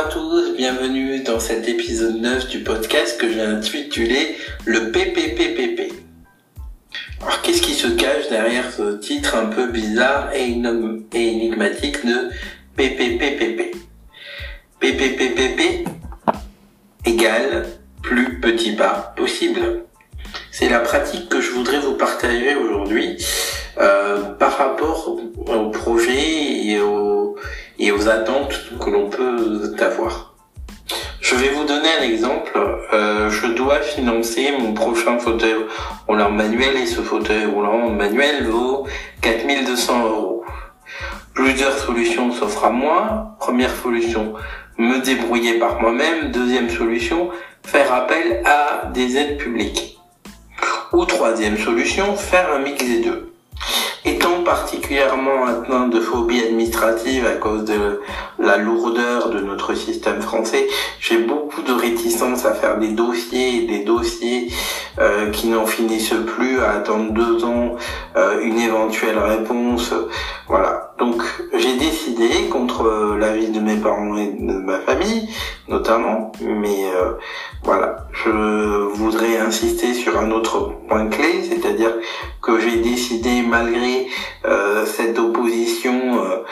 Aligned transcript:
à 0.00 0.04
tous, 0.04 0.56
bienvenue 0.56 1.22
dans 1.24 1.40
cet 1.40 1.68
épisode 1.68 2.22
9 2.22 2.48
du 2.48 2.60
podcast 2.60 3.20
que 3.20 3.30
j'ai 3.30 3.42
intitulé 3.42 4.34
le 4.64 4.90
PPPPP. 4.92 5.92
Alors 7.20 7.42
qu'est-ce 7.42 7.60
qui 7.60 7.74
se 7.74 7.88
cache 7.88 8.30
derrière 8.30 8.72
ce 8.72 8.96
titre 8.96 9.36
un 9.36 9.46
peu 9.46 9.66
bizarre 9.66 10.30
et 10.32 10.44
énigmatique 11.12 12.06
de 12.06 12.30
PPPPP 12.76 13.76
PPPPP 14.78 15.86
égale 17.04 17.66
plus 18.02 18.40
petit 18.40 18.72
pas 18.72 19.12
possible. 19.18 19.84
C'est 20.50 20.70
la 20.70 20.80
pratique 20.80 21.28
que 21.28 21.42
je 21.42 21.50
voudrais 21.50 21.80
vous 21.80 21.94
partager 21.94 22.54
aujourd'hui 22.54 23.22
euh, 23.78 24.32
par 24.38 24.56
rapport 24.56 25.14
au 25.46 25.68
projet 25.68 26.64
et 26.64 26.80
aux, 26.80 27.19
et 27.80 27.90
aux 27.90 28.08
attentes 28.08 28.60
que 28.78 28.90
l'on 28.90 29.08
peut 29.08 29.74
avoir. 29.80 30.34
Je 31.20 31.34
vais 31.34 31.48
vous 31.48 31.64
donner 31.64 31.88
un 31.98 32.02
exemple. 32.02 32.52
Euh, 32.92 33.30
je 33.30 33.46
dois 33.46 33.80
financer 33.80 34.52
mon 34.58 34.74
prochain 34.74 35.18
fauteuil 35.18 35.54
roulant 36.06 36.30
manuel 36.30 36.76
et 36.76 36.86
ce 36.86 37.00
fauteuil 37.00 37.46
roulant 37.46 37.88
manuel 37.88 38.46
vaut 38.46 38.86
4200 39.22 40.04
euros. 40.04 40.44
Plusieurs 41.34 41.78
solutions 41.78 42.32
s'offrent 42.32 42.66
à 42.66 42.70
moi. 42.70 43.36
Première 43.40 43.74
solution, 43.74 44.34
me 44.76 44.98
débrouiller 44.98 45.58
par 45.58 45.80
moi-même. 45.80 46.32
Deuxième 46.32 46.68
solution, 46.68 47.30
faire 47.62 47.92
appel 47.92 48.42
à 48.44 48.90
des 48.92 49.16
aides 49.16 49.38
publiques. 49.38 49.98
Ou 50.92 51.04
troisième 51.06 51.56
solution, 51.56 52.16
faire 52.16 52.52
un 52.52 52.58
mix 52.58 52.84
des 52.84 53.00
deux. 53.00 53.29
Particulièrement 54.50 55.46
atteint 55.46 55.86
de 55.86 56.00
phobie 56.00 56.42
administrative 56.42 57.24
à 57.24 57.36
cause 57.36 57.64
de 57.66 58.00
la 58.40 58.56
lourdeur 58.56 59.30
de 59.30 59.38
notre 59.38 59.74
système 59.74 60.20
français, 60.20 60.66
j'ai 60.98 61.18
beaucoup 61.18 61.62
de 61.62 61.72
réticence 61.72 62.44
à 62.44 62.52
faire 62.52 62.76
des 62.78 62.88
dossiers 62.88 63.58
et 63.62 63.66
des 63.68 63.84
dossiers 63.84 64.48
euh, 64.98 65.30
qui 65.30 65.46
n'en 65.46 65.66
finissent 65.66 66.16
plus, 66.26 66.58
à 66.58 66.72
attendre 66.72 67.12
deux 67.12 67.44
ans 67.44 67.76
euh, 68.16 68.40
une 68.42 68.58
éventuelle 68.58 69.20
réponse. 69.20 69.94
Voilà. 70.48 70.89
Donc 71.00 71.22
j'ai 71.54 71.78
décidé, 71.78 72.48
contre 72.50 73.16
l'avis 73.18 73.48
de 73.48 73.58
mes 73.58 73.76
parents 73.76 74.18
et 74.18 74.32
de 74.32 74.52
ma 74.52 74.78
famille 74.80 75.28
notamment, 75.66 76.30
mais 76.42 76.84
euh, 76.94 77.12
voilà, 77.62 78.08
je 78.12 78.30
voudrais 78.94 79.38
insister 79.38 79.94
sur 79.94 80.18
un 80.18 80.30
autre 80.30 80.74
point 80.88 81.06
clé, 81.08 81.42
c'est-à-dire 81.42 81.94
que 82.42 82.60
j'ai 82.60 82.76
décidé 82.78 83.42
malgré 83.42 84.08
euh, 84.44 84.84
cette 84.84 85.18
opposition 85.18 86.22
euh, 86.22 86.44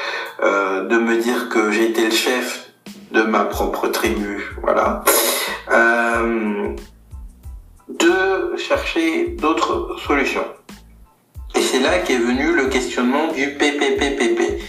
euh, 0.42 0.88
de 0.88 0.96
me 0.96 1.18
dire 1.18 1.48
que 1.50 1.70
j'étais 1.70 2.06
le 2.06 2.10
chef 2.10 2.70
de 3.12 3.22
ma 3.22 3.44
propre 3.44 3.88
tribu, 3.88 4.54
voilà, 4.62 5.04
de 7.88 8.56
chercher 8.56 9.28
d'autres 9.40 9.96
solutions. 10.06 10.44
C'est 11.70 11.80
là 11.80 11.98
qu'est 11.98 12.16
venu 12.16 12.54
le 12.54 12.66
questionnement 12.68 13.30
du 13.32 13.50
PPPPP, 13.50 14.62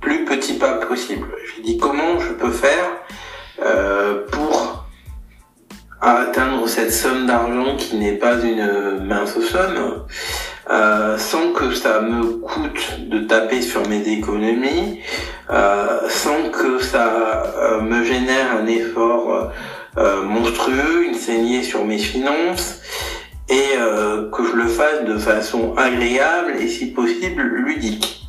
plus 0.00 0.24
petit 0.24 0.54
pas 0.54 0.74
possible. 0.74 1.28
J'ai 1.54 1.62
dit 1.62 1.78
comment 1.78 2.18
je 2.18 2.32
peux 2.32 2.50
faire 2.50 2.90
pour 4.32 4.86
atteindre 6.00 6.68
cette 6.68 6.92
somme 6.92 7.26
d'argent 7.26 7.76
qui 7.76 7.96
n'est 7.96 8.16
pas 8.16 8.40
une 8.40 9.04
mince 9.04 9.38
somme, 9.40 10.04
euh, 10.70 11.16
sans 11.16 11.52
que 11.52 11.72
ça 11.74 12.00
me 12.00 12.38
coûte 12.38 12.98
de 13.08 13.20
taper 13.20 13.62
sur 13.62 13.86
mes 13.88 14.06
économies, 14.08 15.00
euh, 15.50 16.08
sans 16.08 16.50
que 16.50 16.82
ça 16.82 17.54
euh, 17.56 17.80
me 17.80 18.04
génère 18.04 18.56
un 18.60 18.66
effort 18.66 19.52
euh, 19.98 20.22
monstrueux, 20.22 21.06
une 21.06 21.14
saignée 21.14 21.62
sur 21.62 21.84
mes 21.84 21.98
finances, 21.98 22.80
et 23.48 23.76
que 24.32 24.44
je 24.44 24.56
le 24.56 24.66
fasse 24.66 25.04
de 25.04 25.16
façon 25.18 25.74
agréable 25.76 26.56
et 26.58 26.68
si 26.68 26.86
possible 26.86 27.42
ludique. 27.42 28.26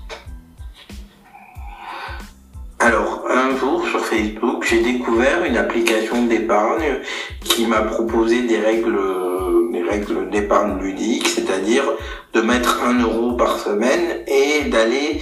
Alors, 2.80 3.26
un 3.28 3.58
jour 3.58 3.86
sur 3.88 4.06
Facebook, 4.06 4.64
j'ai 4.70 4.82
découvert 4.82 5.44
une 5.44 5.58
application 5.58 6.26
d'épargne 6.26 7.00
qui 7.44 7.66
m'a 7.66 7.82
proposé 7.82 8.44
des 8.44 8.60
règles, 8.60 9.00
des 9.72 9.82
règles 9.82 10.30
d'épargne 10.30 10.80
ludique, 10.80 11.28
c'est-à-dire 11.28 11.84
de 12.34 12.42
mettre 12.42 12.84
un 12.84 13.02
euro 13.02 13.34
par 13.34 13.58
semaine 13.58 14.24
et 14.28 14.70
d'aller 14.70 15.20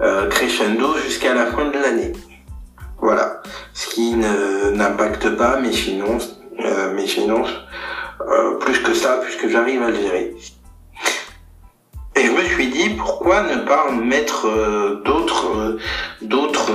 euh, 0.00 0.28
crescendo 0.28 0.96
jusqu'à 1.04 1.32
la 1.32 1.46
fin 1.46 1.66
de 1.66 1.78
l'année. 1.78 2.12
Voilà, 3.00 3.40
ce 3.72 3.88
qui 3.88 4.14
n'impacte 4.14 5.30
pas 5.36 5.60
mes 5.60 5.72
finances, 5.72 6.40
euh, 6.58 6.92
mes 6.92 7.06
finances 7.06 7.54
euh, 8.28 8.58
plus 8.58 8.78
que 8.80 8.92
ça, 8.92 9.20
puisque 9.22 9.48
j'arrive 9.48 9.82
à 9.82 9.90
le 9.90 9.96
gérer. 9.96 10.34
Et 12.16 12.24
je 12.24 12.32
me 12.32 12.42
suis 12.42 12.68
dit 12.68 12.90
pourquoi 12.90 13.42
ne 13.42 13.56
pas 13.66 13.90
mettre 13.92 14.46
euh, 14.48 15.02
d'autres 15.04 15.56
euh, 15.56 15.78
d'autres 16.22 16.72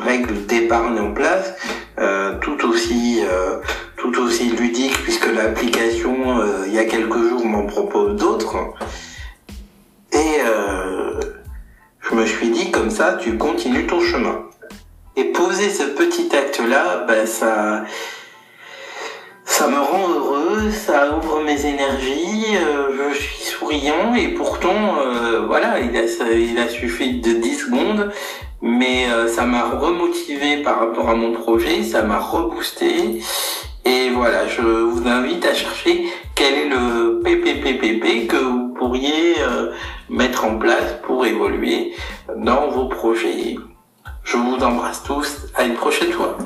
règles 0.00 0.46
d'épargne 0.46 0.98
en 0.98 1.12
place 1.12 1.54
tout 2.40 2.66
aussi 2.66 3.20
tout 3.96 4.18
aussi 4.18 4.50
ludiques 4.50 4.98
puisque 5.04 5.26
l'application 5.32 6.16
il 6.66 6.72
y 6.72 6.78
a 6.78 6.84
quelques 6.84 7.28
jours 7.28 7.44
m'en 7.44 7.66
propose 7.66 8.16
d'autres 8.16 8.56
et 10.12 10.40
je 12.00 12.14
me 12.14 12.26
suis 12.26 12.50
dit 12.50 12.72
comme 12.72 12.90
ça 12.90 13.18
tu 13.20 13.36
continues 13.36 13.86
ton 13.86 14.00
chemin 14.00 14.42
et 15.16 15.24
poser 15.24 15.68
ce 15.70 15.84
petit 15.84 16.34
acte 16.34 16.60
là 16.66 17.04
ben 17.06 17.26
ça 17.26 17.84
ça 19.52 19.68
me 19.68 19.78
rend 19.78 20.08
heureux, 20.08 20.70
ça 20.70 21.14
ouvre 21.14 21.42
mes 21.42 21.66
énergies, 21.66 22.56
euh, 22.56 23.12
je 23.12 23.18
suis 23.18 23.44
souriant 23.44 24.14
et 24.14 24.28
pourtant, 24.28 24.96
euh, 24.98 25.44
voilà, 25.46 25.78
il 25.78 25.94
a, 25.94 26.32
il 26.32 26.58
a 26.58 26.68
suffi 26.68 27.20
de 27.20 27.32
10 27.34 27.54
secondes, 27.58 28.10
mais 28.62 29.10
euh, 29.10 29.28
ça 29.28 29.44
m'a 29.44 29.64
remotivé 29.64 30.62
par 30.62 30.78
rapport 30.80 31.10
à 31.10 31.14
mon 31.14 31.32
projet, 31.32 31.82
ça 31.82 32.00
m'a 32.00 32.18
reboosté. 32.18 33.20
Et 33.84 34.08
voilà, 34.08 34.48
je 34.48 34.62
vous 34.62 35.06
invite 35.06 35.44
à 35.44 35.52
chercher 35.52 36.06
quel 36.34 36.54
est 36.54 36.68
le 36.70 37.20
PPPPP 37.22 38.28
que 38.28 38.36
vous 38.36 38.68
pourriez 38.68 39.34
mettre 40.08 40.46
en 40.46 40.56
place 40.56 40.96
pour 41.02 41.26
évoluer 41.26 41.92
dans 42.36 42.68
vos 42.68 42.86
projets. 42.86 43.56
Je 44.24 44.36
vous 44.38 44.56
embrasse 44.64 45.02
tous, 45.02 45.48
à 45.54 45.64
une 45.64 45.74
prochaine 45.74 46.12
fois. 46.12 46.38